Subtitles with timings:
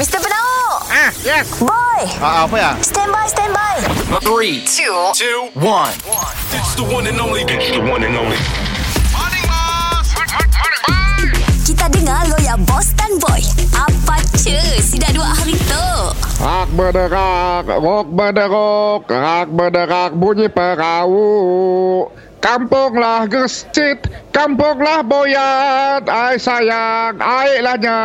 [0.00, 0.16] Mr.
[0.16, 1.60] Penau Ah, yes.
[1.60, 2.72] Boy Ah, apa ya?
[2.80, 3.76] Stand by, stand by
[4.24, 5.92] Three, two, two, one.
[6.56, 7.44] It's the one and only.
[7.44, 8.40] It's the one and only.
[11.68, 13.44] Kita dengar lo ya Boss dan Boy
[13.76, 15.86] Apa cu Si dah dua hari tu
[16.40, 22.08] Rak berderak, rok berderok, rak berderak bunyi perahu.
[22.40, 24.00] Kampunglah gesit,
[24.32, 28.00] kampunglah boyat, ai sayang, ai lahnya.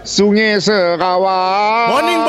[0.00, 1.92] Sungai Sarawak.
[1.92, 2.20] Morning,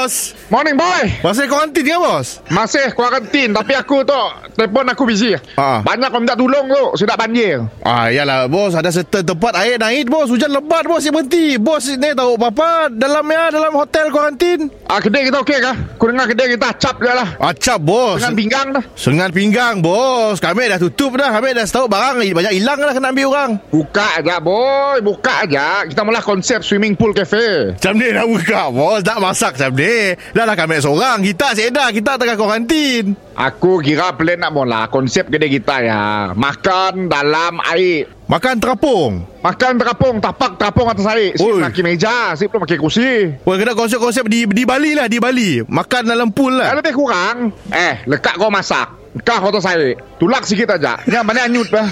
[0.00, 0.32] bos.
[0.48, 1.04] Morning, boy.
[1.20, 2.40] Masih kuarantin ke, bos?
[2.48, 4.16] Masih kuarantin tapi aku tu
[4.56, 5.36] telefon aku busy.
[5.60, 5.84] Ah.
[5.84, 7.68] Banyak orang minta tolong tu, sudah banjir.
[7.84, 8.72] Ah, yalah, bos.
[8.72, 10.32] Ada certain tempat air naik, bos.
[10.32, 11.04] Hujan lebat, bos.
[11.04, 11.46] Yang berhenti.
[11.60, 14.72] Bos ni tahu apa-apa dalam ya, dalam hotel kuarantin.
[14.88, 15.76] Ah, kedai kita okey kah?
[16.00, 17.28] Aku dengar kedai kita cap je lah.
[17.36, 18.24] Acap, bos.
[18.24, 18.84] Dengan pinggang dah.
[18.96, 20.40] Sengat pinggang, bos.
[20.40, 21.28] Kami dah tutup dah.
[21.28, 23.52] Kami dah tahu barang banyak hilang dah kena ambil orang.
[23.68, 25.84] Buka aja boy, buka aja.
[25.84, 27.76] Kita malah konsep swimming pool cafe.
[27.76, 29.04] Macam ni nak buka, bos.
[29.04, 29.89] Tak masak macam ni.
[30.30, 31.20] Dah lah kami seorang.
[31.20, 31.88] Kita sedah.
[31.90, 33.14] Kita tengah kuarantin.
[33.32, 36.02] Aku kira plan nak mula konsep kedai kita ya.
[36.32, 38.08] Makan dalam air.
[38.26, 39.26] Makan terapung.
[39.40, 41.34] Makan terapung, tapak terapung atas air.
[41.34, 41.60] Sip Oi.
[41.60, 43.32] pakai meja, sip tu pakai kursi.
[43.42, 45.64] Wah, kena konsep-konsep di di Bali lah, di Bali.
[45.66, 46.78] Makan dalam pool Eh, lah.
[46.78, 47.50] lebih kurang.
[47.72, 49.00] Eh, lekat kau masak.
[49.26, 49.98] Kah atas air.
[50.22, 50.94] Tulak sikit aja.
[51.02, 51.82] Yang mana anyut bah.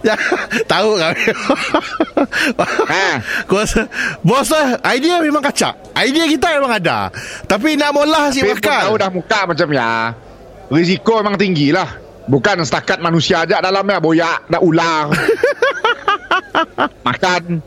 [0.00, 0.14] ya,
[0.64, 1.24] tahu kami.
[2.88, 3.14] Eh.
[3.44, 3.84] Kuasa
[4.24, 7.12] Bos lah Idea memang kacak Idea kita memang ada
[7.44, 10.16] Tapi nak molah si pun tahu makan dah muka macam ya.
[10.72, 12.00] Risiko memang tinggi lah.
[12.24, 15.12] Bukan setakat manusia aja dalamnya boyak, dah ular.
[17.06, 17.60] makan.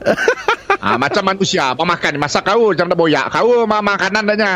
[0.86, 3.26] Ah, macam manusia, apa makan masak kau macam dah boyak.
[3.34, 4.52] Kau ma makanan dahnya.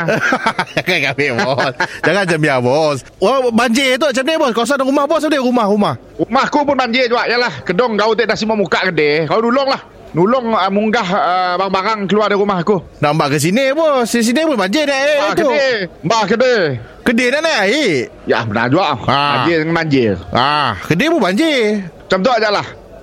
[0.77, 1.73] Jangan kami bos
[2.05, 5.97] Jangan macam ya bos Wah banjir tu macam ni bos Kawasan rumah bos ada rumah-rumah
[6.21, 7.25] Rumahku pun banjir juga.
[7.25, 9.25] Yalah, kedong kau tak dah semua muka kedai.
[9.25, 9.81] Kau nulung lah.
[10.09, 12.77] Nulung uh, munggah uh, barang-barang keluar dari rumah aku.
[12.97, 15.73] Nampak ke sini bos Di sini pun banjir dah air Ah, tu kedai.
[16.05, 16.61] Mbah kedai.
[17.01, 17.93] Kedai nak naik air
[18.29, 18.93] Ya, benar juga.
[19.05, 19.41] Ah.
[19.41, 20.13] Banjir dengan banjir.
[20.29, 22.49] Ah, Kedai pun banjir Macam tu aja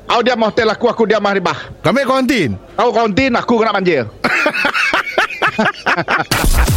[0.07, 1.59] Kau diam hotel aku, aku diam ribah.
[1.83, 4.07] Kami kuarantin Kau kontin, aku kena banjir.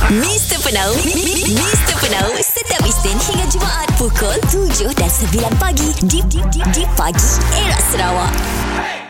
[0.09, 0.57] Mr.
[0.63, 1.95] Penau Mr.
[1.99, 7.31] Penau Setiap Isnin hingga Jumaat Pukul 7 dan 9 pagi Di, di, di, di pagi
[7.59, 9.08] Era Sarawak